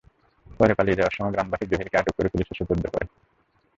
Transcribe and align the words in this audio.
পরে 0.59 0.73
পালিয়ে 0.77 0.97
যাওয়ার 0.97 1.15
সময় 1.17 1.33
গ্রামবাসী 1.33 1.65
জহিরকে 1.71 1.99
আটক 1.99 2.13
করে 2.17 2.31
পুলিশে 2.33 2.53
সোপর্দ 2.59 2.83
করে। 2.93 3.05